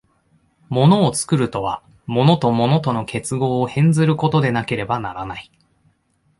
[0.71, 5.51] 物を作るとは、物と物との結合を変ずることでなければならない。